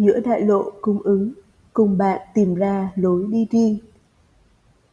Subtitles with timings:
[0.00, 1.32] giữa đại lộ cung ứng,
[1.72, 3.78] cùng bạn tìm ra lối đi riêng.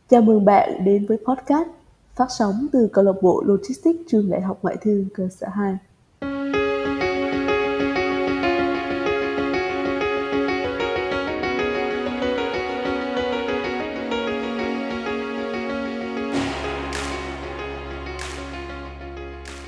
[0.10, 1.68] Chào mừng bạn đến với podcast
[2.16, 5.78] phát sóng từ câu lạc bộ Logistics trường Đại học Ngoại thương cơ sở 2.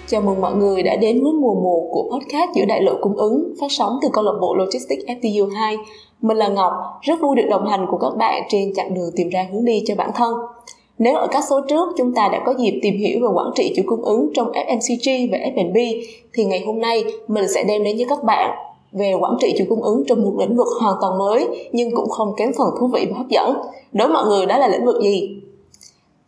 [0.09, 3.17] Chào mừng mọi người đã đến với mùa 1 của podcast giữa đại lộ cung
[3.17, 5.77] ứng phát sóng từ câu lạc bộ Logistics FTU 2.
[6.21, 9.29] Mình là Ngọc, rất vui được đồng hành cùng các bạn trên chặng đường tìm
[9.29, 10.33] ra hướng đi cho bản thân.
[10.97, 13.73] Nếu ở các số trước chúng ta đã có dịp tìm hiểu về quản trị
[13.75, 15.77] chuỗi cung ứng trong FMCG và F&B
[16.33, 18.57] thì ngày hôm nay mình sẽ đem đến với các bạn
[18.91, 22.09] về quản trị chuỗi cung ứng trong một lĩnh vực hoàn toàn mới nhưng cũng
[22.09, 23.57] không kém phần thú vị và hấp dẫn.
[23.93, 25.41] Đối với mọi người đó là lĩnh vực gì?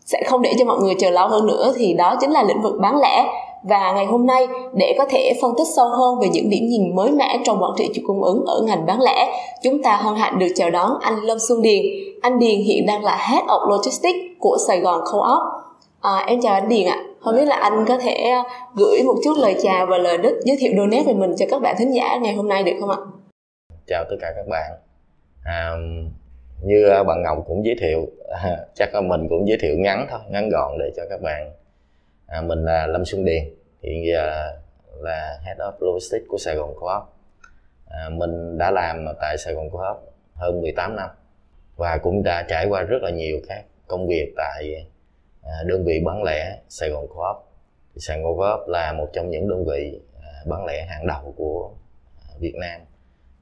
[0.06, 2.62] Sẽ không để cho mọi người chờ lâu hơn nữa thì đó chính là lĩnh
[2.62, 3.26] vực bán lẻ
[3.64, 6.96] và ngày hôm nay để có thể phân tích sâu hơn về những điểm nhìn
[6.96, 9.28] mới mẻ trong quản trị chuỗi cung ứng ở ngành bán lẻ,
[9.64, 11.86] chúng ta hân hạnh được chào đón anh Lâm Xuân Điền.
[12.22, 15.42] Anh Điền hiện đang là Head of Logistics của Sài Gòn Co-op.
[16.02, 17.04] À, em chào anh Điền ạ.
[17.20, 18.44] Không biết là anh có thể à,
[18.76, 21.46] gửi một chút lời chào và lời đích giới thiệu đôi nét về mình cho
[21.50, 22.98] các bạn thính giả ngày hôm nay được không ạ?
[23.88, 24.72] Chào tất cả các bạn.
[25.46, 25.72] À,
[26.64, 28.08] như bạn Ngọc cũng giới thiệu,
[28.44, 31.52] à, chắc là mình cũng giới thiệu ngắn thôi, ngắn gọn để cho các bạn
[32.28, 33.44] à, mình là Lâm Xuân Điền
[33.82, 34.52] hiện giờ
[35.00, 37.04] là Head of Logistics của Sài Gòn Co-op.
[37.90, 39.98] À, mình đã làm tại Sài Gòn Co-op
[40.34, 41.10] hơn 18 năm
[41.76, 44.88] và cũng đã trải qua rất là nhiều các công việc tại
[45.44, 47.48] à, đơn vị bán lẻ Sài Gòn Co-op.
[47.98, 51.72] Sài Gòn Co-op là một trong những đơn vị à, bán lẻ hàng đầu của
[52.22, 52.82] à, Việt Nam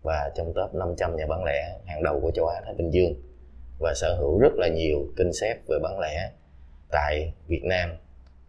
[0.01, 3.13] và trong top 500 nhà bán lẻ hàng đầu của châu Á Thái Bình Dương
[3.79, 6.31] và sở hữu rất là nhiều kinh xếp về bán lẻ
[6.91, 7.97] tại Việt Nam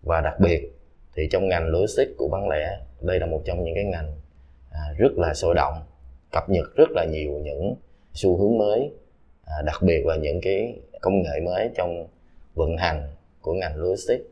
[0.03, 0.80] và đặc biệt
[1.17, 4.13] thì trong ngành logistics của bán lẻ đây là một trong những cái ngành
[4.71, 5.75] à, rất là sôi động
[6.33, 7.75] cập nhật rất là nhiều những
[8.15, 8.91] xu hướng mới
[9.45, 12.07] à, đặc biệt là những cái công nghệ mới trong
[12.55, 13.09] vận hành
[13.41, 14.25] của ngành logistics.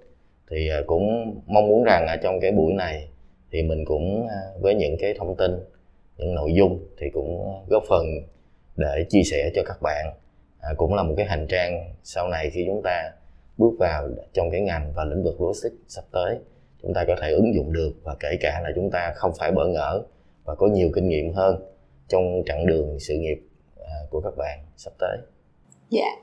[0.51, 3.09] Thì à, cũng mong muốn rằng ở trong cái buổi này
[3.51, 5.51] thì mình cũng à, với những cái thông tin
[6.17, 8.07] những nội dung thì cũng góp phần
[8.77, 10.07] để chia sẻ cho các bạn.
[10.61, 13.13] À, cũng là một cái hành trang sau này khi chúng ta
[13.59, 16.39] bước vào trong cái ngành và lĩnh vực logistics sắp tới
[16.83, 19.53] chúng ta có thể ứng dụng được và kể cả là chúng ta không phải
[19.53, 20.03] bỡ ngỡ
[20.45, 21.57] và có nhiều kinh nghiệm hơn
[22.09, 23.39] trong chặng đường sự nghiệp
[23.81, 25.19] à, của các bạn sắp tới.
[25.91, 26.03] Dạ.
[26.03, 26.19] Yeah.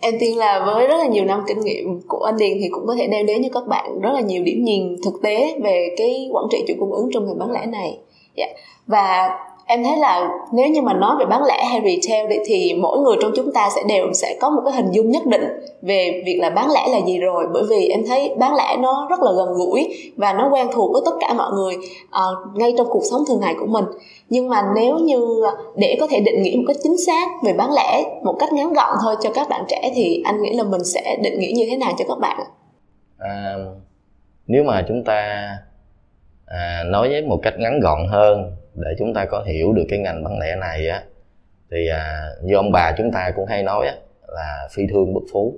[0.00, 2.86] Em tin là với rất là nhiều năm kinh nghiệm của anh Điền thì cũng
[2.86, 5.88] có thể đem đến cho các bạn rất là nhiều điểm nhìn thực tế về
[5.96, 7.98] cái quản trị chuỗi cung ứng trong ngành bán lẻ này.
[8.36, 8.46] Dạ.
[8.46, 8.56] Yeah.
[8.86, 9.38] Và
[9.72, 13.16] em thấy là nếu như mà nói về bán lẻ hay retail thì mỗi người
[13.22, 15.44] trong chúng ta sẽ đều sẽ có một cái hình dung nhất định
[15.82, 17.44] về việc là bán lẻ là gì rồi.
[17.52, 20.92] Bởi vì em thấy bán lẻ nó rất là gần gũi và nó quen thuộc
[20.92, 21.74] với tất cả mọi người
[22.04, 23.84] uh, ngay trong cuộc sống thường ngày của mình.
[24.28, 25.42] Nhưng mà nếu như
[25.76, 28.72] để có thể định nghĩa một cách chính xác về bán lẻ một cách ngắn
[28.72, 31.66] gọn thôi cho các bạn trẻ thì anh nghĩ là mình sẽ định nghĩa như
[31.70, 32.40] thế nào cho các bạn?
[33.18, 33.54] À,
[34.46, 35.48] nếu mà chúng ta
[36.46, 39.98] à, nói với một cách ngắn gọn hơn để chúng ta có hiểu được cái
[39.98, 41.02] ngành bán lẻ này á
[41.70, 43.94] thì à, như ông bà chúng ta cũng hay nói á,
[44.28, 45.56] là phi thương bất phú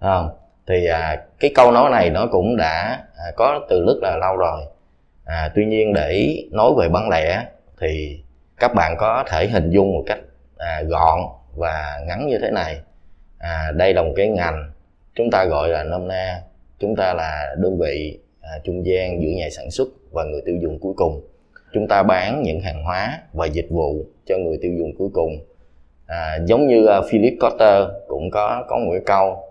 [0.00, 0.30] không?
[0.66, 4.36] Thì à, cái câu nói này nó cũng đã à, có từ rất là lâu
[4.36, 4.62] rồi.
[5.24, 7.44] À, tuy nhiên để nói về bán lẻ
[7.80, 8.20] thì
[8.56, 10.18] các bạn có thể hình dung một cách
[10.56, 11.20] à, gọn
[11.56, 12.80] và ngắn như thế này.
[13.38, 14.72] À, đây là một cái ngành
[15.14, 16.42] chúng ta gọi là nôm na
[16.78, 20.56] chúng ta là đơn vị à, trung gian giữa nhà sản xuất và người tiêu
[20.62, 21.20] dùng cuối cùng
[21.72, 25.32] chúng ta bán những hàng hóa và dịch vụ cho người tiêu dùng cuối cùng.
[26.06, 29.44] À, giống như uh, Philip Kotler cũng có có một cái câu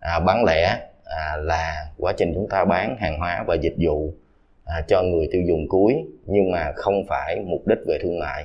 [0.00, 4.12] à, bán lẻ à, là quá trình chúng ta bán hàng hóa và dịch vụ
[4.64, 5.94] à, cho người tiêu dùng cuối
[6.26, 8.44] nhưng mà không phải mục đích về thương mại.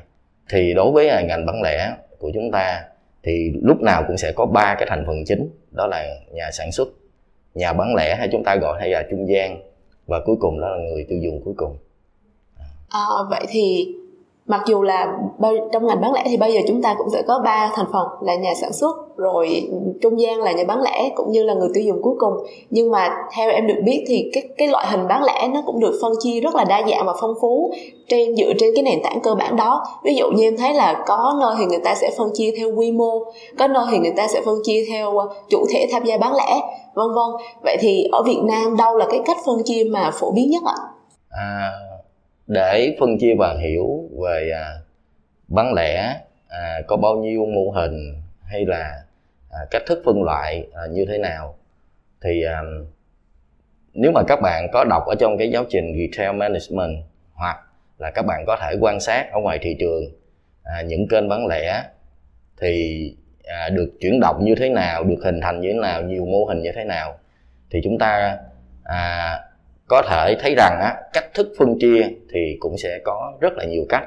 [0.49, 2.83] Thì đối với à, ngành bán lẻ của chúng ta
[3.23, 6.71] thì lúc nào cũng sẽ có ba cái thành phần chính đó là nhà sản
[6.71, 6.87] xuất
[7.55, 9.61] nhà bán lẻ hay chúng ta gọi hay là trung gian
[10.07, 11.77] và cuối cùng đó là người tiêu dùng cuối cùng
[12.89, 13.95] à, vậy thì
[14.49, 15.17] mặc dù là
[15.71, 18.07] trong ngành bán lẻ thì bây giờ chúng ta cũng sẽ có ba thành phần
[18.21, 19.69] là nhà sản xuất rồi
[20.01, 22.33] trung gian là nhà bán lẻ cũng như là người tiêu dùng cuối cùng.
[22.69, 25.79] Nhưng mà theo em được biết thì cái cái loại hình bán lẻ nó cũng
[25.79, 27.73] được phân chia rất là đa dạng và phong phú
[28.07, 29.83] trên dựa trên cái nền tảng cơ bản đó.
[30.03, 32.75] Ví dụ như em thấy là có nơi thì người ta sẽ phân chia theo
[32.75, 33.23] quy mô
[33.57, 36.35] có nơi thì người ta sẽ phân chia theo ờ, chủ thể tham gia bán
[36.35, 36.61] lẻ
[36.93, 37.47] vân vân.
[37.63, 40.63] Vậy thì ở Việt Nam đâu là cái cách phân chia mà phổ biến nhất
[40.65, 40.75] ạ?
[41.29, 41.69] À,
[42.49, 44.65] để phân chia và hiểu về à,
[45.47, 49.03] bán lẻ à, có bao nhiêu mô hình hay là
[49.49, 51.55] à, cách thức phân loại à, như thế nào
[52.21, 52.61] thì à,
[53.93, 57.03] nếu mà các bạn có đọc ở trong cái giáo trình retail management
[57.33, 57.57] hoặc
[57.97, 60.03] là các bạn có thể quan sát ở ngoài thị trường
[60.63, 61.83] à, những kênh bán lẻ
[62.61, 66.25] thì à, được chuyển động như thế nào được hình thành như thế nào nhiều
[66.25, 67.17] mô hình như thế nào
[67.71, 68.37] thì chúng ta
[68.83, 69.39] à,
[69.89, 73.65] có thể thấy rằng á, cách thức phân chia thì cũng sẽ có rất là
[73.65, 74.03] nhiều cách.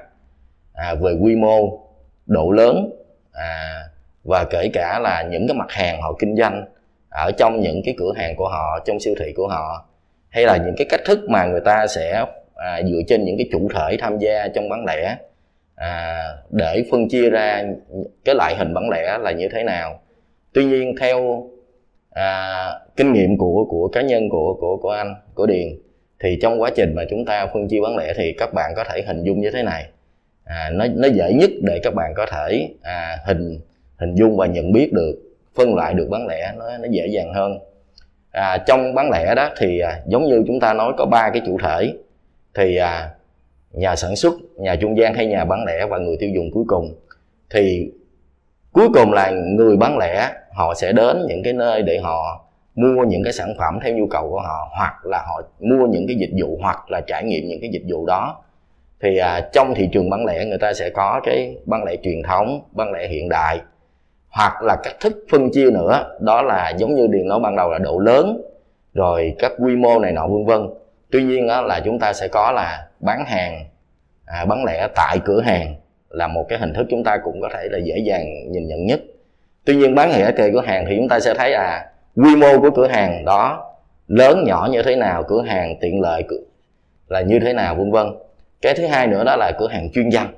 [0.73, 1.81] À, về quy mô
[2.27, 2.91] độ lớn
[3.33, 3.83] à,
[4.25, 6.65] và kể cả là những cái mặt hàng họ kinh doanh
[7.11, 9.87] ở trong những cái cửa hàng của họ trong siêu thị của họ
[10.29, 12.25] hay là những cái cách thức mà người ta sẽ
[12.55, 15.17] à, dựa trên những cái chủ thể tham gia trong bán lẻ
[15.75, 17.65] à, để phân chia ra
[18.25, 20.01] cái loại hình bán lẻ là như thế nào.
[20.53, 21.47] Tuy nhiên theo
[22.11, 25.69] à, kinh nghiệm của của cá nhân của của của anh của điền.
[26.21, 28.85] Thì trong quá trình mà chúng ta phân chia bán lẻ thì các bạn có
[28.85, 29.87] thể hình dung như thế này.
[30.45, 33.59] À, nó nó dễ nhất để các bạn có thể à, hình
[33.97, 35.15] hình dung và nhận biết được
[35.55, 37.59] phân loại được bán lẻ nó nó dễ dàng hơn.
[38.31, 41.43] À, trong bán lẻ đó thì à, giống như chúng ta nói có ba cái
[41.47, 41.93] chủ thể.
[42.55, 43.11] Thì à,
[43.73, 46.65] nhà sản xuất nhà trung gian hay nhà bán lẻ và người tiêu dùng cuối
[46.67, 46.95] cùng.
[47.51, 47.91] Thì
[48.73, 52.42] cuối cùng là người bán lẻ họ sẽ đến những cái nơi để họ
[52.75, 56.07] mua những cái sản phẩm theo nhu cầu của họ hoặc là họ mua những
[56.07, 58.43] cái dịch vụ hoặc là trải nghiệm những cái dịch vụ đó.
[59.01, 62.23] Thì à, trong thị trường bán lẻ người ta sẽ có cái bán lẻ truyền
[62.23, 63.61] thống bán lẻ hiện đại
[64.29, 66.17] hoặc là cách thức phân chia nữa.
[66.21, 68.43] Đó là giống như điền nói ban đầu là độ lớn
[68.95, 70.69] rồi các quy mô này nọ vân vân.
[71.11, 73.65] Tuy nhiên đó là chúng ta sẽ có là bán hàng
[74.27, 75.75] à, bán lẻ tại cửa hàng
[76.11, 78.87] là một cái hình thức chúng ta cũng có thể là dễ dàng nhìn nhận
[78.87, 79.01] nhất.
[79.65, 82.61] Tuy nhiên bán lẻ tại cửa hàng thì chúng ta sẽ thấy à quy mô
[82.61, 83.73] của cửa hàng đó
[84.09, 86.25] lớn nhỏ như thế nào cửa hàng tiện lợi
[87.09, 88.07] là như thế nào vân vân.
[88.63, 90.35] Cái thứ hai nữa đó là cửa hàng chuyên danh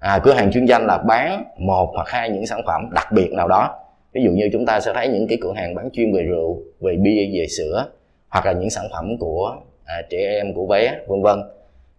[0.00, 3.32] à, cửa hàng chuyên danh là bán một hoặc hai những sản phẩm đặc biệt
[3.32, 3.78] nào đó.
[4.12, 6.62] Ví dụ như chúng ta sẽ thấy những cái cửa hàng bán chuyên về rượu
[6.80, 7.86] về bia về sữa
[8.28, 11.42] hoặc là những sản phẩm của à, trẻ em của bé vân vân.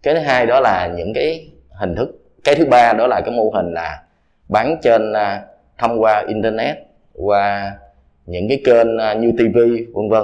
[0.02, 3.34] Cái thứ hai đó là những cái hình thức cái thứ ba đó là cái
[3.34, 4.02] mô hình là
[4.48, 5.42] bán trên à,
[5.78, 6.76] thông qua internet
[7.14, 7.72] qua
[8.26, 9.58] những cái kênh à, như tv
[9.94, 10.22] vân vân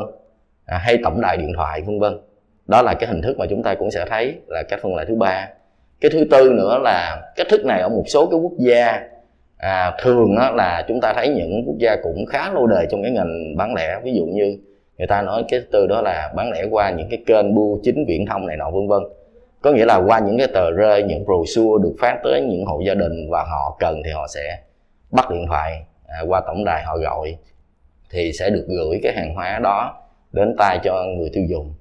[0.66, 2.20] à, hay tổng đài điện thoại vân vân.
[2.66, 5.06] Đó là cái hình thức mà chúng ta cũng sẽ thấy là cái phân loại
[5.08, 5.48] thứ ba.
[6.00, 9.08] Cái thứ tư nữa là cách thức này ở một số cái quốc gia
[9.58, 13.02] à, thường á, là chúng ta thấy những quốc gia cũng khá lâu đời trong
[13.02, 14.00] cái ngành bán lẻ.
[14.04, 14.58] Ví dụ như
[14.98, 18.04] người ta nói cái từ đó là bán lẻ qua những cái kênh bưu chính
[18.08, 19.02] viễn thông này nọ vân vân.
[19.62, 22.80] Có nghĩa là qua những cái tờ rơi những brochure được phát tới những hộ
[22.86, 24.58] gia đình và họ cần thì họ sẽ
[25.10, 27.36] bắt điện thoại à, qua tổng đài họ gọi
[28.10, 30.02] thì sẽ được gửi cái hàng hóa đó
[30.32, 31.74] đến tay cho người tiêu dùng.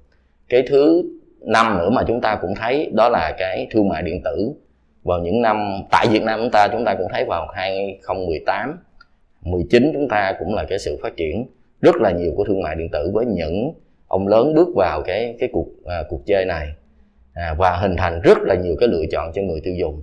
[0.48, 1.02] Cái thứ
[1.40, 4.52] năm nữa mà chúng ta cũng thấy đó là cái thương mại điện tử.
[5.02, 8.78] Vào những năm tại Việt Nam chúng ta chúng ta cũng thấy vào 2018
[9.42, 11.46] 19 chúng ta cũng là cái sự phát triển
[11.80, 13.72] rất là nhiều của thương mại điện tử với những
[14.08, 16.68] ông lớn bước vào cái cái cuộc à, cuộc chơi này.
[17.34, 20.02] À, và hình thành rất là nhiều cái lựa chọn cho người tiêu dùng.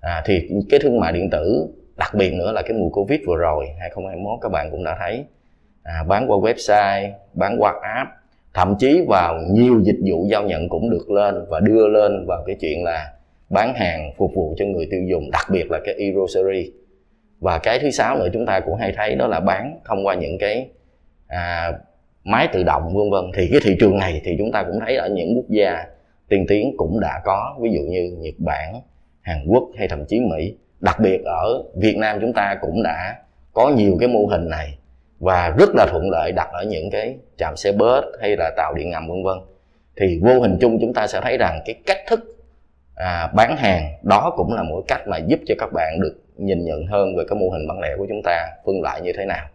[0.00, 1.66] À, thì cái thương mại điện tử
[1.96, 5.24] đặc biệt nữa là cái mùa covid vừa rồi 2021 các bạn cũng đã thấy
[5.84, 8.10] à, bán qua website bán qua app
[8.54, 12.42] thậm chí vào nhiều dịch vụ giao nhận cũng được lên và đưa lên vào
[12.46, 13.12] cái chuyện là
[13.50, 16.72] bán hàng phục vụ cho người tiêu dùng đặc biệt là cái e-grocery.
[17.40, 20.14] Và cái thứ sáu nữa chúng ta cũng hay thấy đó là bán thông qua
[20.14, 20.68] những cái
[21.26, 21.72] à,
[22.24, 23.24] máy tự động vân vân.
[23.36, 25.84] Thì cái thị trường này thì chúng ta cũng thấy ở những quốc gia
[26.28, 28.80] tiên tiến cũng đã có ví dụ như Nhật Bản,
[29.20, 30.54] Hàn Quốc hay thậm chí Mỹ.
[30.80, 33.16] Đặc biệt ở Việt Nam chúng ta cũng đã
[33.52, 34.78] có nhiều cái mô hình này
[35.18, 38.74] và rất là thuận lợi đặt ở những cái trạm xe bus hay là tàu
[38.74, 39.38] điện ngầm vân vân.
[39.96, 42.20] Thì vô hình chung chúng ta sẽ thấy rằng cái cách thức
[42.94, 46.64] à, bán hàng đó cũng là một cách mà giúp cho các bạn được nhìn
[46.64, 49.24] nhận hơn về cái mô hình bán lẻ của chúng ta phân loại như thế
[49.24, 49.46] nào.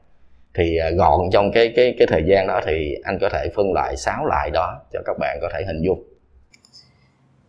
[0.53, 3.73] Thì à, gọn trong cái cái cái thời gian đó thì anh có thể phân
[3.73, 6.03] loại sáu loại đó cho các bạn có thể hình dung.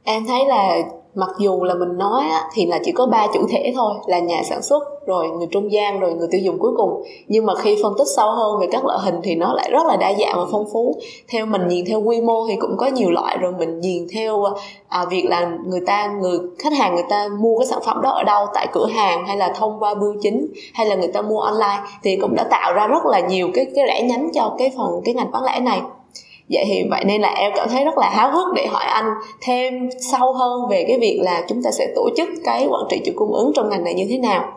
[0.04, 0.76] Em thấy là
[1.14, 4.18] mặc dù là mình nói á, thì là chỉ có ba chủ thể thôi là
[4.18, 7.02] nhà sản xuất rồi người trung gian rồi người tiêu dùng cuối cùng.
[7.28, 9.86] Nhưng mà khi phân tích sâu hơn về các loại hình thì nó lại rất
[9.86, 10.94] là đa dạng và phong phú.
[11.28, 14.44] Theo mình nhìn theo quy mô thì cũng có nhiều loại rồi mình nhìn theo
[14.88, 18.10] à, việc là người ta người khách hàng người ta mua cái sản phẩm đó
[18.10, 21.22] ở đâu tại cửa hàng hay là thông qua bưu chính hay là người ta
[21.22, 24.54] mua online thì cũng đã tạo ra rất là nhiều cái cái rẽ nhánh cho
[24.58, 25.80] cái phần cái ngành bán lẻ này
[26.50, 29.06] vậy thì vậy nên là em cảm thấy rất là háo hức để hỏi anh
[29.42, 33.00] thêm sâu hơn về cái việc là chúng ta sẽ tổ chức cái quản trị
[33.04, 34.52] chuỗi cung ứng trong ngành này như thế nào.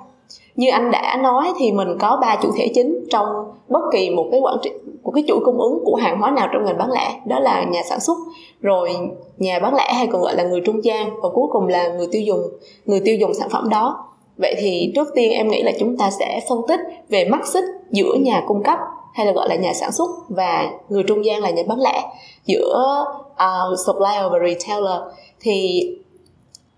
[0.56, 3.26] Như anh đã nói thì mình có ba chủ thể chính trong
[3.68, 4.72] bất kỳ một cái quản trị
[5.04, 7.64] của cái chuỗi cung ứng của hàng hóa nào trong ngành bán lẻ, đó là
[7.64, 8.18] nhà sản xuất,
[8.62, 8.96] rồi
[9.38, 12.08] nhà bán lẻ hay còn gọi là người trung gian, và cuối cùng là người
[12.12, 12.42] tiêu dùng,
[12.86, 14.06] người tiêu dùng sản phẩm đó.
[14.38, 17.64] Vậy thì trước tiên em nghĩ là chúng ta sẽ phân tích về mắt xích
[17.92, 18.80] giữa nhà cung cấp
[19.14, 22.04] hay là gọi là nhà sản xuất và người trung gian là nhà bán lẻ
[22.46, 25.02] giữa uh, supplier và retailer.
[25.40, 25.88] Thì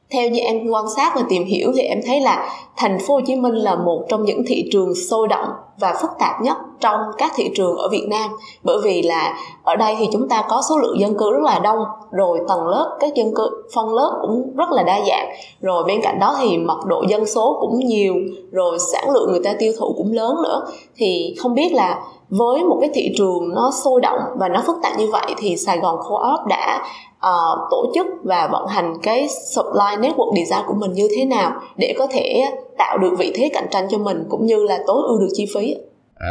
[0.09, 3.21] theo như em quan sát và tìm hiểu thì em thấy là thành phố Hồ
[3.27, 6.99] Chí Minh là một trong những thị trường sôi động và phức tạp nhất trong
[7.17, 8.29] các thị trường ở Việt Nam.
[8.63, 11.59] Bởi vì là ở đây thì chúng ta có số lượng dân cư rất là
[11.59, 11.79] đông
[12.11, 15.29] rồi tầng lớp các dân cư phân lớp cũng rất là đa dạng.
[15.61, 18.15] Rồi bên cạnh đó thì mật độ dân số cũng nhiều
[18.51, 20.65] rồi sản lượng người ta tiêu thụ cũng lớn nữa.
[20.95, 24.75] Thì không biết là với một cái thị trường nó sôi động và nó phức
[24.83, 26.81] tạp như vậy thì Sài Gòn Co-op đã
[27.17, 31.51] uh, tổ chức và vận hành cái supply network design của mình như thế nào
[31.77, 32.43] để có thể
[32.77, 35.45] tạo được vị thế cạnh tranh cho mình cũng như là tối ưu được chi
[35.55, 35.75] phí
[36.15, 36.29] à,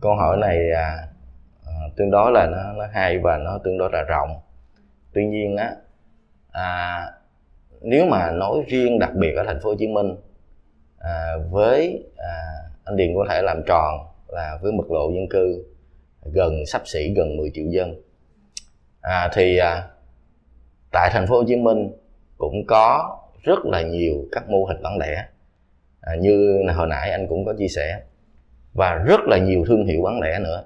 [0.00, 1.08] câu hỏi này à,
[1.66, 4.40] à, tương đối là nó, nó hay và nó tương đối là rộng.
[5.14, 5.74] Tuy nhiên á
[6.52, 7.02] à,
[7.80, 10.16] nếu mà nói riêng đặc biệt ở thành phố Hồ Chí Minh
[10.98, 12.32] à, với à,
[12.84, 13.98] anh Điền có thể làm tròn
[14.28, 15.64] là với mật độ dân cư
[16.32, 17.94] gần sắp xỉ gần 10 triệu dân.
[19.00, 19.88] À, thì à,
[20.92, 21.92] tại thành phố Hồ Chí Minh
[22.38, 25.26] cũng có rất là nhiều các mô hình bán lẻ
[26.00, 28.00] à, như hồi nãy anh cũng có chia sẻ.
[28.72, 30.64] Và rất là nhiều thương hiệu bán lẻ nữa.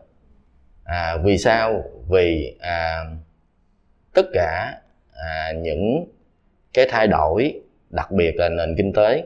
[0.84, 1.84] À, vì sao?
[2.08, 3.04] Vì à,
[4.14, 4.80] tất cả
[5.12, 6.04] à, những
[6.74, 7.60] cái thay đổi
[7.90, 9.24] đặc biệt là nền kinh tế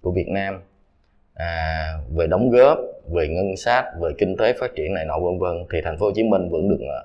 [0.00, 0.62] của Việt Nam
[1.34, 5.38] à, về đóng góp về ngân sách về kinh tế phát triển này nọ vân
[5.38, 7.00] vân thì thành phố Hồ Chí Minh vẫn được à,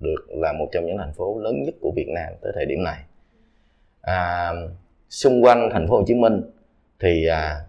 [0.00, 2.82] được là một trong những thành phố lớn nhất của Việt Nam tới thời điểm
[2.82, 2.98] này.
[4.00, 4.52] À,
[5.08, 6.42] xung quanh thành phố Hồ Chí Minh
[7.00, 7.60] thì à,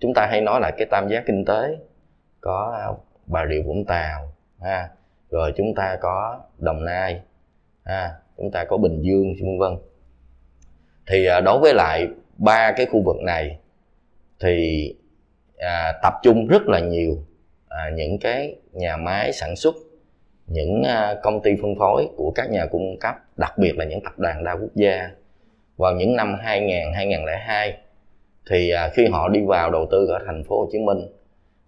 [0.00, 1.76] chúng ta hay nói là cái tam giác kinh tế
[2.40, 2.94] có
[3.26, 4.88] Bà Rịa Vũng Tàu ha,
[5.30, 7.20] rồi chúng ta có Đồng Nai
[7.84, 9.78] ha, chúng ta có Bình Dương vân vân.
[11.06, 13.58] Thì à, đối với lại ba cái khu vực này
[14.40, 14.94] thì
[15.58, 17.22] à, tập trung rất là nhiều
[17.68, 19.74] à, những cái nhà máy sản xuất
[20.46, 24.00] những à, công ty phân phối của các nhà cung cấp đặc biệt là những
[24.04, 25.10] tập đoàn đa quốc gia.
[25.76, 27.78] Vào những năm 2000 2002
[28.50, 30.98] thì à, khi họ đi vào đầu tư ở thành phố Hồ Chí Minh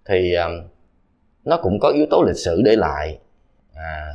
[0.04, 0.48] thì à,
[1.44, 3.18] nó cũng có yếu tố lịch sử để lại.
[3.74, 4.14] À,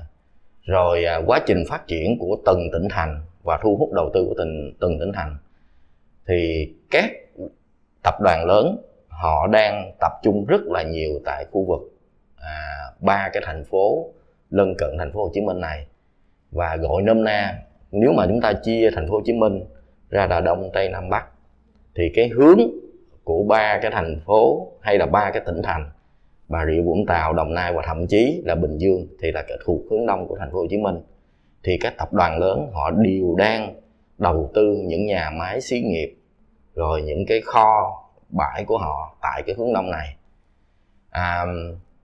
[0.64, 4.26] rồi à, quá trình phát triển của từng tỉnh thành và thu hút đầu tư
[4.28, 5.38] của từng từng tỉnh thành.
[6.28, 7.12] Thì các
[8.04, 11.82] tập đoàn lớn họ đang tập trung rất là nhiều tại khu vực
[12.38, 14.10] à, ba cái thành phố
[14.50, 15.88] lân cận thành phố Hồ Chí Minh này.
[16.52, 17.60] Và gọi nôm na
[17.92, 19.66] nếu mà chúng ta chia thành phố Hồ Chí Minh
[20.10, 21.26] ra là đông tây nam bắc
[21.96, 22.60] thì cái hướng
[23.24, 25.90] của ba cái thành phố hay là ba cái tỉnh thành
[26.48, 29.58] Bà Rịa Vũng Tàu, Đồng Nai và thậm chí là Bình Dương thì là cái
[29.66, 30.96] thuộc hướng đông của thành phố Hồ Chí Minh.
[31.64, 33.76] Thì các tập đoàn lớn họ đều đang
[34.18, 36.16] đầu tư những nhà máy xí nghiệp
[36.76, 40.16] rồi những cái kho bãi của họ tại cái hướng đông này.
[41.10, 41.46] À,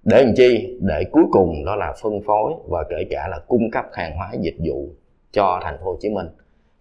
[0.04, 0.78] để làm chi?
[0.82, 4.32] Để cuối cùng đó là phân phối và kể cả là cung cấp hàng hóa
[4.40, 4.90] dịch vụ
[5.32, 6.28] cho thành phố Hồ Chí Minh.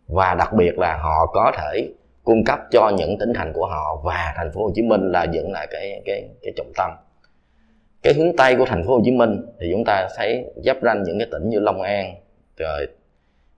[0.07, 1.89] Và đặc biệt là họ có thể
[2.25, 5.27] cung cấp cho những tỉnh thành của họ và thành phố Hồ Chí Minh là
[5.33, 6.91] vẫn là cái cái cái trọng tâm.
[8.03, 11.03] Cái hướng tây của thành phố Hồ Chí Minh thì chúng ta thấy giáp ranh
[11.03, 12.15] những cái tỉnh như Long An
[12.57, 12.87] rồi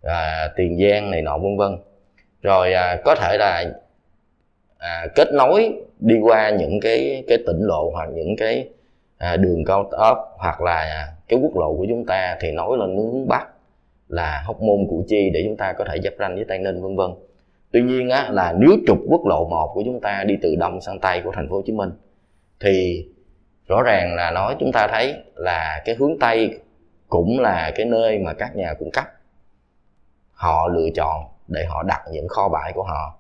[0.02, 1.76] à, Tiền Giang này nọ vân vân.
[2.42, 3.64] Rồi à, có thể là
[4.78, 8.69] à, kết nối đi qua những cái cái tỉnh lộ hoặc những cái
[9.19, 12.97] à, đường cao tốc hoặc là cái quốc lộ của chúng ta thì nối lên
[12.97, 13.49] hướng bắc
[14.09, 16.83] là hóc môn củ chi để chúng ta có thể giáp ranh với tây ninh
[16.83, 17.11] vân vân
[17.73, 20.81] tuy nhiên á, là nếu trục quốc lộ 1 của chúng ta đi từ đông
[20.81, 21.91] sang tây của thành phố hồ chí minh
[22.61, 23.07] thì
[23.69, 26.59] rõ ràng là nói chúng ta thấy là cái hướng tây
[27.09, 29.05] cũng là cái nơi mà các nhà cung cấp
[30.33, 33.19] họ lựa chọn để họ đặt những kho bãi của họ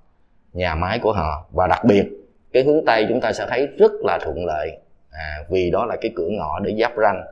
[0.52, 1.46] nhà máy của họ.
[1.50, 2.04] Và đặc biệt
[2.52, 4.78] cái hướng tây chúng ta sẽ thấy rất là thuận lợi.
[5.10, 7.24] À, vì đó là cái cửa ngõ để giáp ranh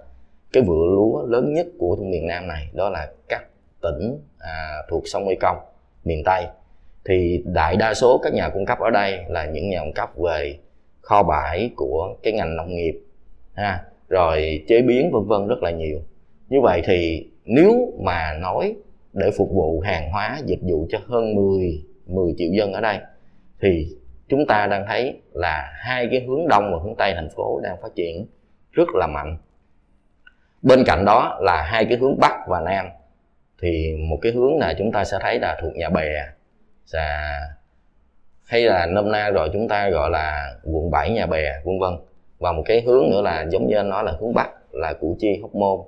[0.52, 3.44] cái vựa lúa lớn nhất của miền nam này đó là các
[3.82, 5.58] tỉnh à, thuộc sông mekong
[6.04, 6.46] miền tây
[7.04, 10.10] thì đại đa số các nhà cung cấp ở đây là những nhà cung cấp
[10.16, 10.58] về
[11.00, 13.00] kho bãi của cái ngành nông nghiệp,
[13.54, 13.84] ha.
[14.08, 16.02] Rồi chế biến vân vân rất là nhiều.
[16.48, 18.74] Như vậy thì nếu mà nói
[19.12, 22.98] để phục vụ hàng hóa, dịch vụ cho hơn 10 10 triệu dân ở đây,
[23.60, 23.96] thì
[24.28, 27.76] chúng ta đang thấy là hai cái hướng đông và hướng tây thành phố đang
[27.82, 28.26] phát triển
[28.72, 29.38] rất là mạnh.
[30.62, 32.86] Bên cạnh đó là hai cái hướng bắc và nam.
[33.62, 36.26] Thì một cái hướng là chúng ta sẽ thấy là thuộc nhà bè
[36.92, 37.40] và
[38.46, 41.92] hay là nôm na rồi chúng ta gọi là quận 7 nhà bè vân vân.
[42.38, 45.16] Và một cái hướng nữa là giống như anh nói là hướng bắc là củ
[45.20, 45.80] chi hóc môn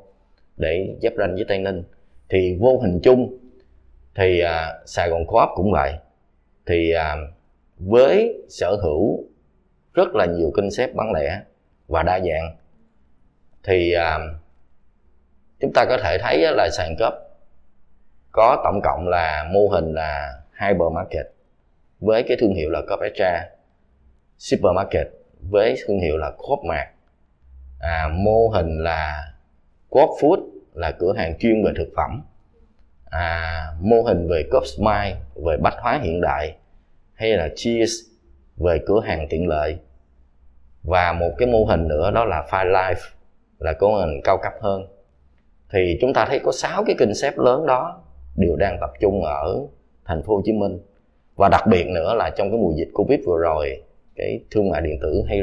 [0.56, 1.82] để giáp ranh với tây ninh.
[2.28, 3.38] Thì vô hình chung
[4.14, 5.92] thì à, sài gòn co cũng vậy.
[6.66, 7.16] Thì à,
[7.78, 9.24] với sở hữu
[9.94, 11.40] rất là nhiều kinh xếp bán lẻ
[11.88, 12.56] và đa dạng
[13.64, 14.18] thì à,
[15.60, 17.14] chúng ta có thể thấy là sàn cấp
[18.32, 21.26] có tổng cộng là mô hình là hypermarket
[22.00, 23.48] với cái thương hiệu là Copetra
[24.38, 25.06] Supermarket
[25.50, 26.88] với thương hiệu là Coopmart
[27.82, 29.32] à, mô hình là
[29.90, 30.40] Coop Food
[30.74, 32.22] là cửa hàng chuyên về thực phẩm.
[33.10, 36.56] À, mô hình về Coop Smile về bách hóa hiện đại
[37.14, 37.92] hay là Cheers
[38.56, 39.78] về cửa hàng tiện lợi.
[40.82, 43.10] Và một cái mô hình nữa đó là Fire Life
[43.58, 44.86] là cửa hình cao cấp hơn.
[45.70, 48.02] Thì chúng ta thấy có 6 cái concept lớn đó
[48.36, 49.66] đều đang tập trung ở
[50.04, 50.78] thành phố Hồ Chí Minh.
[51.36, 53.82] Và đặc biệt nữa là trong cái mùa dịch Covid vừa rồi,
[54.16, 55.40] cái thương mại điện tử hay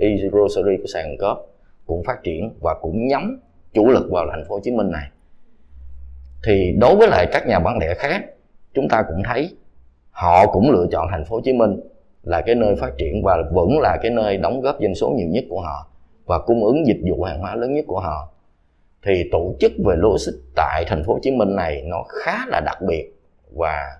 [0.00, 1.46] e-grocery của sàn cóp
[1.86, 3.40] cũng phát triển và cũng nhắm
[3.72, 5.08] chủ lực vào thành phố Hồ Chí Minh này.
[6.44, 8.24] Thì đối với lại các nhà bán lẻ khác,
[8.74, 9.56] chúng ta cũng thấy
[10.10, 11.80] họ cũng lựa chọn thành phố Hồ Chí Minh
[12.22, 15.28] là cái nơi phát triển và vẫn là cái nơi đóng góp dân số nhiều
[15.30, 15.86] nhất của họ
[16.26, 18.32] và cung ứng dịch vụ hàng hóa lớn nhất của họ.
[19.04, 22.60] Thì tổ chức về logistics tại thành phố Hồ Chí Minh này nó khá là
[22.60, 23.12] đặc biệt
[23.56, 23.98] và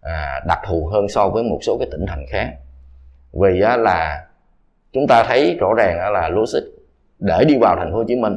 [0.00, 2.56] à, đặc thù hơn so với một số cái tỉnh thành khác.
[3.32, 4.26] Vì á, là
[4.92, 6.66] chúng ta thấy rõ ràng là logistics
[7.18, 8.36] để đi vào thành phố Hồ Chí Minh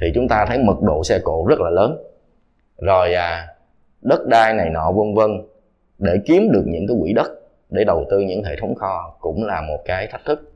[0.00, 1.96] thì chúng ta thấy mật độ xe cộ rất là lớn.
[2.78, 3.48] Rồi à,
[4.02, 5.30] đất đai này nọ vân vân
[5.98, 7.30] để kiếm được những cái quỹ đất
[7.70, 10.52] để đầu tư những hệ thống kho cũng là một cái thách thức.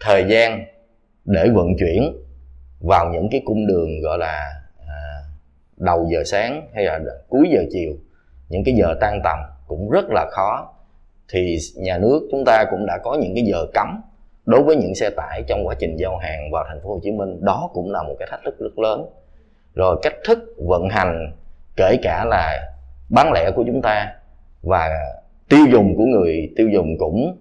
[0.00, 0.64] Thời gian
[1.24, 2.12] để vận chuyển
[2.80, 4.61] vào những cái cung đường gọi là
[5.82, 7.92] đầu giờ sáng hay là cuối giờ chiều
[8.48, 10.72] những cái giờ tan tầm cũng rất là khó.
[11.28, 14.00] Thì nhà nước chúng ta cũng đã có những cái giờ cấm
[14.46, 17.10] đối với những xe tải trong quá trình giao hàng vào thành phố Hồ Chí
[17.10, 17.44] Minh.
[17.44, 19.06] Đó cũng là một cái thách thức rất lớn.
[19.74, 21.32] Rồi cách thức vận hành
[21.76, 22.72] kể cả là
[23.10, 24.14] bán lẻ của chúng ta
[24.62, 24.90] và
[25.48, 27.36] tiêu dùng của người tiêu dùng cũng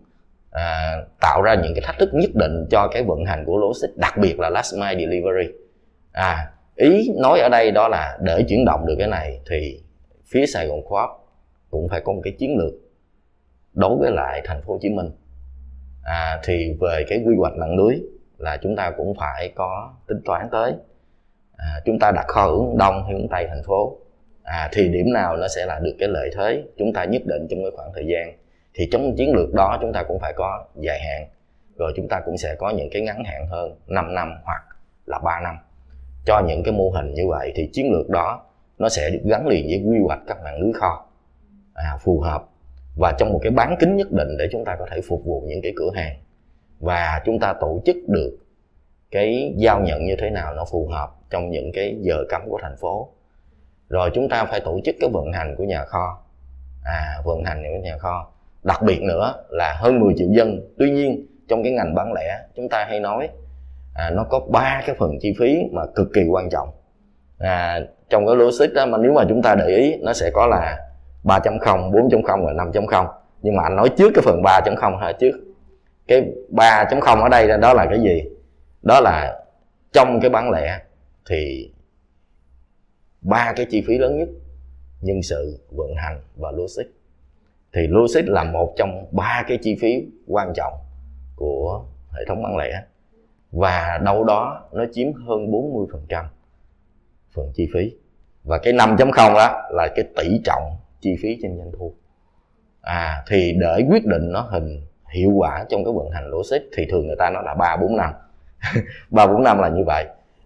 [0.51, 3.98] à, tạo ra những cái thách thức nhất định cho cái vận hành của logistics
[3.98, 5.53] đặc biệt là last mile delivery.
[6.12, 9.84] À ý nói ở đây đó là để chuyển động được cái này thì
[10.25, 11.10] phía Sài Gòn Coop
[11.70, 12.74] cũng phải có một cái chiến lược
[13.74, 15.12] đối với lại thành phố Hồ Chí Minh.
[16.04, 17.96] À, thì về cái quy hoạch mạng lưới
[18.38, 20.74] là chúng ta cũng phải có tính toán tới.
[21.58, 23.98] À, chúng ta đặt kho hướng đông hay hướng tây thành phố.
[24.43, 27.48] À, thì điểm nào nó sẽ là được cái lợi thế chúng ta nhất định
[27.50, 28.38] trong cái khoảng thời gian.
[28.74, 31.28] Thì trong chiến lược đó chúng ta cũng phải có dài hạn
[31.78, 34.62] rồi chúng ta cũng sẽ có những cái ngắn hạn hơn 5 năm hoặc
[35.06, 35.56] là 3 năm
[36.25, 38.43] cho những cái mô hình như vậy thì chiến lược đó
[38.77, 41.05] nó sẽ được gắn liền với quy hoạch các mạng lưới kho
[41.73, 42.43] à, phù hợp.
[42.95, 45.43] Và trong một cái bán kính nhất định để chúng ta có thể phục vụ
[45.47, 46.15] những cái cửa hàng.
[46.79, 48.38] Và chúng ta tổ chức được
[49.12, 52.60] cái giao nhận như thế nào nó phù hợp trong những cái giờ cấm của
[52.62, 53.10] thành phố.
[53.89, 56.23] Rồi chúng ta phải tổ chức cái vận hành của nhà kho
[56.84, 58.31] à vận hành của nhà kho.
[58.63, 60.62] Đặc biệt nữa là hơn 10 triệu dân.
[60.77, 63.29] Tuy nhiên trong cái ngành bán lẻ chúng ta hay nói
[63.93, 66.69] à, nó có ba cái phần chi phí mà cực kỳ quan trọng.
[67.38, 70.47] À, trong cái logistics đó mà nếu mà chúng ta để ý nó sẽ có
[70.47, 70.77] là
[71.23, 73.08] 3.0, 4.0 và 5.0
[73.41, 75.32] nhưng mà anh nói trước cái phần 3.0 ha trước.
[76.08, 78.23] Cái 3.0 ở đây đó là cái gì?
[78.82, 79.43] Đó là
[79.93, 80.80] trong cái bán lẻ
[81.30, 81.71] thì
[83.21, 84.30] ba cái chi phí lớn nhất
[85.01, 86.89] nhân sự vận hành và logistics.
[87.73, 90.73] Thì logistics là một trong ba cái chi phí quan trọng
[91.36, 92.84] của hệ thống bán lẻ
[93.52, 96.26] và đâu đó nó chiếm hơn 40%
[97.34, 97.96] phần chi phí.
[98.44, 100.64] Và cái 5.0 đó là cái tỷ trọng
[101.02, 101.94] chi phí trên doanh thu.
[102.82, 104.82] À thì để quyết định nó hình
[105.14, 107.98] hiệu quả trong cái vận hành logistics thì thường người ta nói là ba bốn
[107.98, 108.14] năm.
[109.10, 110.06] ba bốn năm là như vậy.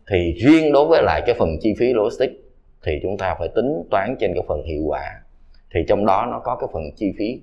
[0.09, 2.33] Thì riêng đối với lại cái phần chi phí logistics
[2.83, 5.21] thì chúng ta phải tính toán trên cái phần hiệu quả.
[5.73, 7.41] Thì trong đó nó có cái phần chi phí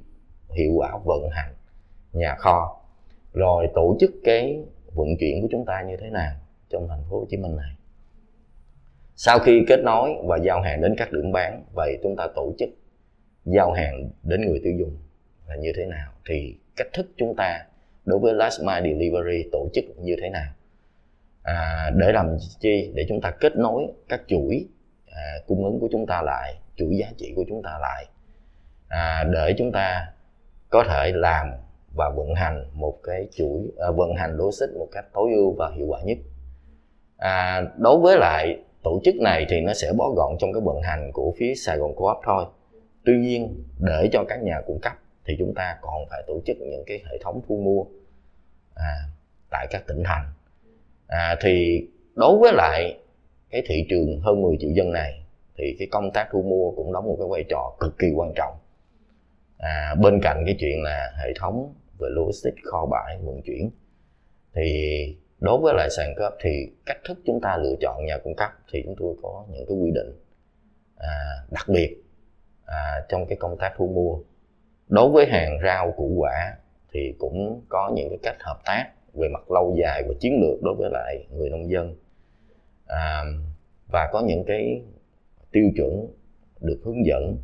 [0.51, 1.55] hiệu quả vận hành
[2.13, 2.81] nhà kho.
[3.33, 6.33] Rồi tổ chức cái vận chuyển của chúng ta như thế nào
[6.71, 7.73] trong thành phố Hồ Chí Minh này.
[9.17, 12.55] Sau khi kết nối và giao hàng đến các điểm bán vậy chúng ta tổ
[12.59, 12.69] chức
[13.45, 14.97] giao hàng đến người tiêu dùng
[15.49, 16.13] là như thế nào?
[16.29, 17.67] Thì cách thức chúng ta
[18.05, 20.53] đối với last mile delivery tổ chức như thế nào?
[21.43, 22.93] À, để làm chi?
[22.95, 24.69] Để chúng ta kết nối các chuỗi
[25.07, 28.07] à, cung ứng của chúng ta lại chuỗi giá trị của chúng ta lại
[28.89, 30.13] à, để chúng ta
[30.71, 31.51] có thể làm
[31.95, 35.71] và vận hành một cái chuỗi à, vận hành logistics một cách tối ưu và
[35.77, 36.19] hiệu quả nhất.
[37.17, 40.83] À, đối với lại tổ chức này thì nó sẽ bó gọn trong cái vận
[40.83, 42.45] hành của phía Sài Gòn Co-op thôi.
[43.05, 44.93] Tuy nhiên để cho các nhà cung cấp
[45.25, 47.85] thì chúng ta còn phải tổ chức những cái hệ thống thu mua
[48.75, 48.95] à,
[49.51, 50.27] tại các tỉnh thành.
[51.07, 52.99] À, thì đối với lại
[53.51, 55.25] cái thị trường hơn 10 triệu dân này
[55.59, 58.33] thì cái công tác thu mua cũng đóng một cái vai trò cực kỳ quan
[58.37, 58.55] trọng.
[59.59, 63.71] À, bên cạnh cái chuyện là hệ thống về logistics kho bãi vận chuyển.
[64.55, 64.67] Thì
[65.39, 66.51] đối với lại sàn cấp thì
[66.87, 69.77] cách thức chúng ta lựa chọn nhà cung cấp thì chúng tôi có những cái
[69.77, 70.13] quy định
[70.97, 71.15] à,
[71.51, 72.03] đặc biệt
[72.67, 74.19] à, trong cái công tác thu mua.
[74.89, 76.57] Đối với hàng rau củ quả
[76.93, 80.63] thì cũng có những cái cách hợp tác về mặt lâu dài và chiến lược
[80.63, 81.97] đối với lại người nông dân.
[82.87, 83.25] À,
[83.93, 84.83] và có những cái
[85.53, 86.07] tiêu chuẩn
[86.61, 87.37] được hướng dẫn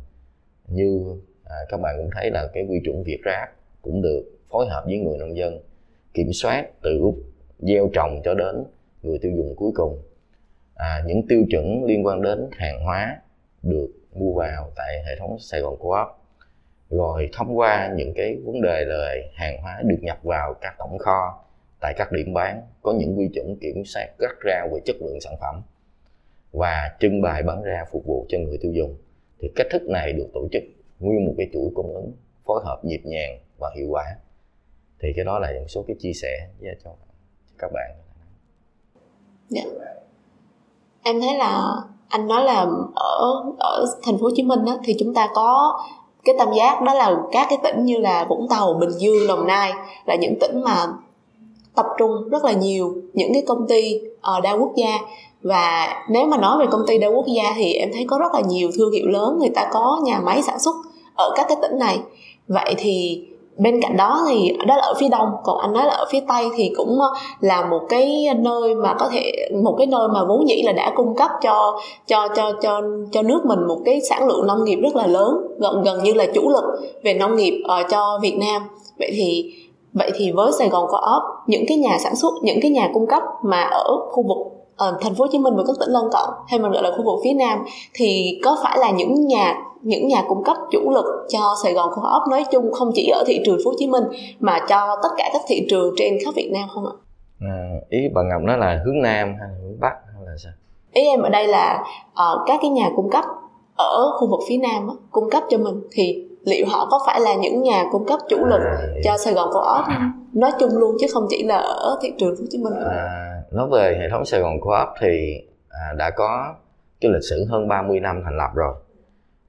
[0.67, 1.05] như
[1.43, 3.49] à, các bạn cũng thấy là cái quy chuẩn Việt Ráp
[3.81, 5.59] cũng được phối hợp với người nông dân
[6.13, 7.15] kiểm soát từ lúc
[7.59, 8.63] gieo trồng cho đến
[9.01, 10.01] người tiêu dùng cuối cùng.
[10.75, 13.17] À, những tiêu chuẩn liên quan đến hàng hóa
[13.63, 16.07] được mua vào tại hệ thống Sài Gòn Co-op
[16.89, 20.97] rồi thông qua những cái vấn đề là hàng hóa được nhập vào các tổng
[20.97, 21.45] kho
[21.79, 25.21] tại các điểm bán có những quy chuẩn kiểm soát rất ra về chất lượng
[25.21, 25.61] sản phẩm
[26.51, 28.97] và trưng bày bán ra phục vụ cho người tiêu dùng.
[29.39, 30.63] Thì cách thức này được tổ chức
[30.99, 32.11] nguyên một cái chuỗi cung ứng
[32.45, 34.15] phối hợp nhịp nhàng và hiệu quả
[35.01, 36.89] thì cái đó là một số cái chia sẻ với cho
[37.57, 37.91] các bạn.
[39.49, 39.61] Dạ.
[41.03, 41.75] em thấy là
[42.09, 45.79] anh nói là ở ở thành phố Hồ Chí Minh á, thì chúng ta có
[46.23, 49.47] cái tam giác đó là các cái tỉnh như là Vũng Tàu, Bình Dương, Đồng
[49.47, 49.71] Nai
[50.05, 50.87] là những tỉnh mà
[51.75, 54.01] tập trung rất là nhiều những cái công ty
[54.37, 54.99] uh, đa quốc gia.
[55.41, 58.33] Và nếu mà nói về công ty đa quốc gia thì em thấy có rất
[58.33, 60.75] là nhiều thương hiệu lớn người ta có nhà máy sản xuất
[61.15, 61.99] ở các cái tỉnh này.
[62.47, 63.25] Vậy thì
[63.59, 66.19] bên cạnh đó thì đó là ở phía đông còn anh nói là ở phía
[66.27, 67.07] tây thì cũng ờ,
[67.39, 70.91] là một cái nơi mà có thể một cái nơi mà vốn dĩ là đã
[70.95, 74.75] cung cấp cho cho cho cho cho nước mình một cái sản lượng nông nghiệp
[74.75, 76.63] rất là lớn gần gần như là chủ lực
[77.03, 78.61] về nông nghiệp uh, cho Việt Nam.
[78.99, 79.53] Vậy thì
[79.93, 83.07] vậy thì với Sài Gòn Co-op những cái nhà sản xuất những cái nhà cung
[83.07, 84.37] cấp mà ở khu vực
[84.89, 86.91] uh, thành phố Hồ Chí Minh và các tỉnh lân cận hay mình gọi là
[86.91, 87.59] khu vực phía Nam
[87.93, 91.89] thì có phải là những nhà những nhà cung cấp chủ lực cho Sài Gòn
[91.91, 94.03] Co-op nói chung không chỉ ở thị trường Hồ Chí Minh
[94.39, 96.93] mà cho tất cả các thị trường trên khắp Việt Nam không ạ?
[97.41, 100.53] À, ý bà Ngọc nói là hướng Nam hay là hướng Bắc hay là sao?
[100.93, 103.25] Ý em ở đây là uh, các cái nhà cung cấp
[103.75, 107.21] ở khu vực phía Nam uh, cung cấp cho mình thì liệu họ có phải
[107.21, 109.85] là những nhà cung cấp chủ lực à, cho Sài Gòn Co-op
[110.33, 112.73] nói chung luôn chứ không chỉ là ở thị trường Hồ Chí Minh.
[112.85, 115.33] À, nói về hệ thống Sài Gòn Co-op thì
[115.69, 116.55] à, đã có
[117.01, 118.73] cái lịch sử hơn 30 năm thành lập rồi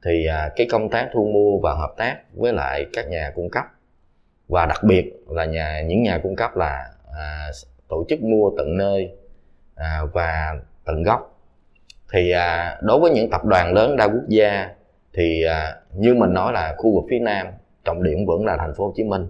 [0.05, 3.51] thì à, cái công tác thu mua và hợp tác với lại các nhà cung
[3.51, 3.65] cấp
[4.49, 7.51] và đặc biệt là nhà những nhà cung cấp là à,
[7.89, 9.11] tổ chức mua tận nơi
[9.75, 11.41] à, và tận gốc.
[12.13, 14.69] Thì à, đối với những tập đoàn lớn đa quốc gia
[15.15, 17.47] thì à, như mình nói là khu vực phía nam
[17.85, 19.27] trọng điểm vẫn là thành phố Hồ Chí Minh.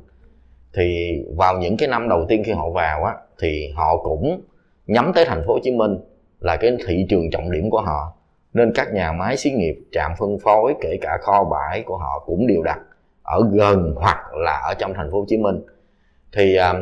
[0.75, 4.41] Thì vào những cái năm đầu tiên khi họ vào á thì họ cũng
[4.87, 5.99] nhắm tới thành phố Hồ Chí Minh
[6.41, 8.17] là cái thị trường trọng điểm của họ
[8.55, 12.23] nên các nhà máy xí nghiệp trạm phân phối kể cả kho bãi của họ
[12.27, 12.81] cũng đều đặt
[13.23, 15.61] ở gần hoặc là ở trong thành phố Hồ Chí Minh.
[16.33, 16.75] Thì à,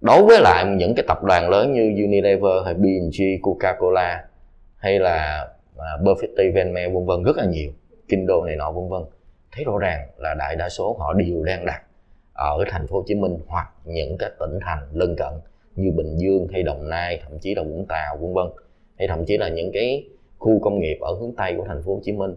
[0.00, 4.18] đối với lại những cái tập đoàn lớn như Unilever hay B&G, Coca-Cola
[4.76, 7.70] hay là à, uh, Buffett, Venme vân vân rất là nhiều
[8.08, 9.02] Kindle này nọ vân vân
[9.52, 11.82] thấy rõ ràng là đại đa số họ đều đang đặt
[12.32, 15.32] ở thành phố Hồ Chí Minh hoặc những cái tỉnh thành lân cận
[15.76, 18.46] như Bình Dương hay Đồng Nai thậm chí là Vũng Tàu vân vân
[18.98, 20.04] hay thậm chí là những cái
[20.38, 22.34] khu công nghiệp ở hướng tây của thành phố Hồ Chí Minh.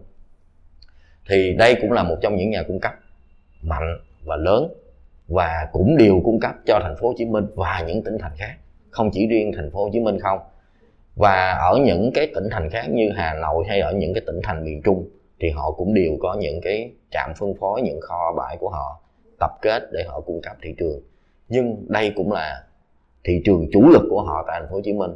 [1.28, 2.92] Thì đây cũng là một trong những nhà cung cấp
[3.62, 4.74] mạnh và lớn,
[5.28, 8.32] và cũng đều cung cấp cho thành phố Hồ Chí Minh và những tỉnh thành
[8.36, 8.56] khác,
[8.90, 10.38] không chỉ riêng thành phố Hồ Chí Minh không.
[11.16, 14.40] Và ở những cái tỉnh thành khác như Hà Nội hay ở những cái tỉnh
[14.42, 15.08] thành miền Trung
[15.40, 19.00] thì họ cũng đều có những cái trạm phân phối, những kho bãi của họ
[19.40, 21.00] tập kết để họ cung cấp thị trường.
[21.48, 22.64] Nhưng đây cũng là
[23.24, 25.10] thị trường chủ lực của họ tại thành phố Hồ Chí Minh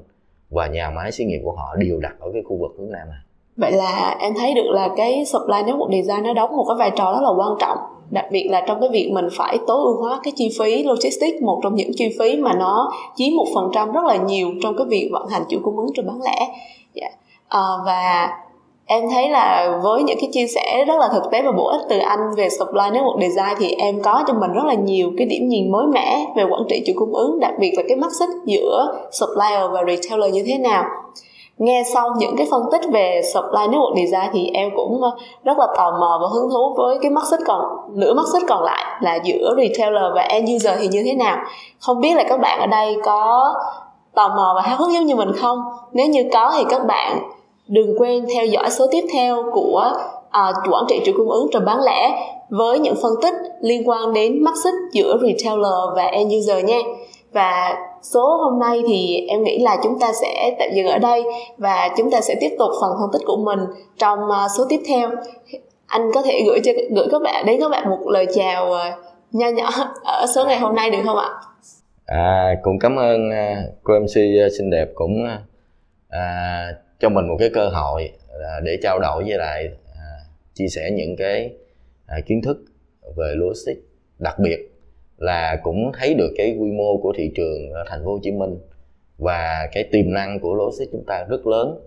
[0.55, 3.09] và nhà máy xí nghiệp của họ đều đặt ở cái khu vực hướng Nam
[3.09, 3.19] này
[3.57, 6.91] vậy là em thấy được là cái supply network design nó đóng một cái vai
[6.97, 7.79] trò rất là quan trọng.
[8.11, 11.43] Đặc biệt là trong cái việc mình phải tối ưu hóa cái chi phí logistics
[11.43, 14.77] một trong những chi phí mà nó chiếm một phần trăm rất là nhiều trong
[14.77, 16.49] cái việc vận hành chuỗi cung ứng trên bán lẻ.
[16.95, 17.13] Yeah.
[17.49, 18.31] À, và
[18.87, 21.81] em thấy là với những cái chia sẻ rất là thực tế và bổ ích
[21.89, 25.27] từ anh về supply network design thì em có cho mình rất là nhiều cái
[25.27, 28.11] điểm nhìn mới mẻ về quản trị chuỗi cung ứng, đặc biệt là cái mắt
[28.19, 30.85] xích giữa supplier và retailer như thế nào.
[31.59, 35.11] Nghe xong những cái phân tích về supply network design thì em cũng ờ,
[35.45, 37.63] rất là tò mò và hứng thú với cái mắt xích còn,
[37.95, 41.37] nửa mắt xích còn lại là giữa retailer và end user thì như thế nào.
[41.81, 43.55] Không biết là các bạn ở đây có
[44.15, 45.59] tò mò và háo hức giống như mình không?
[45.93, 47.31] Nếu như có thì các bạn
[47.69, 49.93] đừng quên theo dõi số tiếp theo của
[50.31, 54.13] à, quản trị chuỗi cung ứng trong bán lẻ với những phân tích liên quan
[54.13, 56.79] đến mắt xích giữa retailer và end user nha.
[57.33, 61.23] Và số hôm nay thì em nghĩ là chúng ta sẽ tạm dừng ở đây
[61.59, 63.59] và chúng ta sẽ tiếp tục phần phân tích của mình
[63.99, 65.11] trong à, số tiếp theo.
[65.87, 68.97] Anh có thể gửi cho gửi các bạn đến các bạn một lời chào à,
[69.33, 69.71] nho nhỏ
[70.05, 71.29] ở số ngày hôm nay được không ạ?
[72.07, 74.15] À cũng cảm ơn à, cô mc
[74.59, 75.25] xinh đẹp cũng
[76.09, 76.67] à,
[76.99, 80.05] cho mình một cái cơ hội à, để trao đổi với lại à,
[80.55, 81.53] chia sẻ những cái
[82.07, 82.65] à, kiến thức
[83.17, 83.81] về logistics.
[84.19, 84.59] Đặc biệt
[85.19, 88.33] là cũng thấy được cái quy mô của thị trường ở thành phố Hồ Chí
[88.33, 88.59] Minh
[89.19, 91.79] và cái tiềm năng của logistics chúng ta rất lớn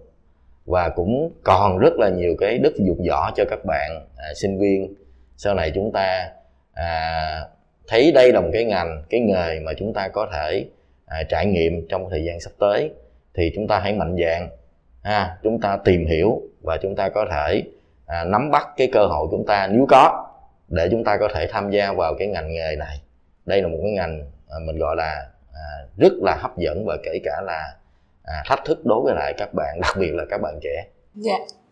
[0.65, 4.59] và cũng còn rất là nhiều cái đất dụng võ cho các bạn à, sinh
[4.59, 4.95] viên.
[5.37, 6.31] Sau này chúng ta
[6.73, 7.41] à,
[7.87, 10.65] thấy đây là một cái ngành cái nghề mà chúng ta có thể
[11.05, 12.91] à, trải nghiệm trong thời gian sắp tới
[13.33, 14.49] thì chúng ta hãy mạnh dạn
[15.07, 17.63] ha chúng ta tìm hiểu và chúng ta có thể
[18.05, 20.27] à, nắm bắt cái cơ hội chúng ta nếu có
[20.67, 23.01] để chúng ta có thể tham gia vào cái ngành nghề này
[23.45, 25.65] đây là một cái ngành à, mình gọi là à,
[25.97, 27.75] rất là hấp dẫn và kể cả là
[28.23, 30.85] à, thách thức đối với lại các bạn đặc biệt là các bạn trẻ.
[31.15, 31.31] Dạ.
[31.31, 31.66] Yeah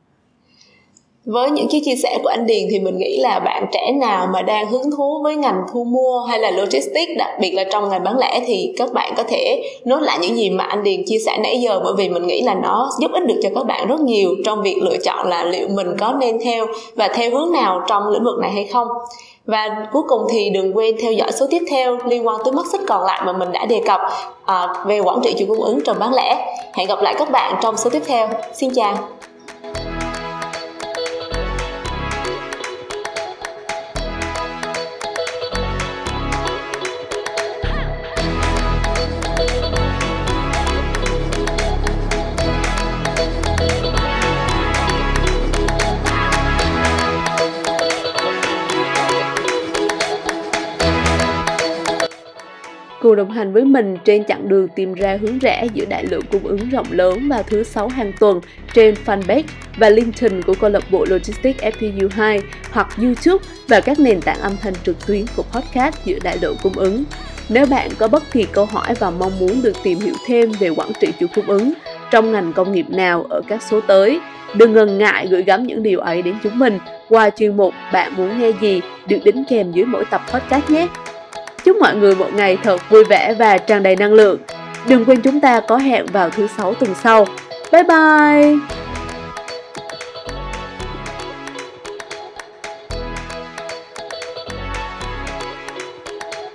[1.25, 4.27] với những cái chia sẻ của anh Điền thì mình nghĩ là bạn trẻ nào
[4.33, 7.89] mà đang hứng thú với ngành thu mua hay là logistics đặc biệt là trong
[7.89, 11.05] ngành bán lẻ thì các bạn có thể nốt lại những gì mà anh Điền
[11.05, 13.65] chia sẻ nãy giờ bởi vì mình nghĩ là nó giúp ích được cho các
[13.65, 17.31] bạn rất nhiều trong việc lựa chọn là liệu mình có nên theo và theo
[17.31, 18.87] hướng nào trong lĩnh vực này hay không.
[19.45, 22.65] Và cuối cùng thì đừng quên theo dõi số tiếp theo liên quan tới mắt
[22.71, 24.01] xích còn lại mà mình đã đề cập
[24.45, 26.55] à, về quản trị chuỗi cung ứng trong bán lẻ.
[26.73, 28.27] Hẹn gặp lại các bạn trong số tiếp theo.
[28.53, 28.97] Xin chào!
[53.05, 56.21] Cùng đồng hành với mình trên chặng đường tìm ra hướng rẽ giữa đại lượng
[56.31, 58.41] cung ứng rộng lớn vào thứ sáu hàng tuần
[58.73, 59.43] trên fanpage
[59.77, 62.41] và LinkedIn của câu lạc bộ Logistics FPU2
[62.71, 66.55] hoặc YouTube và các nền tảng âm thanh trực tuyến của podcast giữa đại lượng
[66.63, 67.03] cung ứng.
[67.49, 70.69] Nếu bạn có bất kỳ câu hỏi và mong muốn được tìm hiểu thêm về
[70.69, 71.73] quản trị chuỗi cung ứng
[72.11, 74.19] trong ngành công nghiệp nào ở các số tới,
[74.55, 78.13] đừng ngần ngại gửi gắm những điều ấy đến chúng mình qua chuyên mục Bạn
[78.17, 80.87] muốn nghe gì được đính kèm dưới mỗi tập podcast nhé.
[81.65, 84.39] Chúc mọi người một ngày thật vui vẻ và tràn đầy năng lượng.
[84.87, 87.27] Đừng quên chúng ta có hẹn vào thứ sáu tuần sau.
[87.71, 88.57] Bye bye!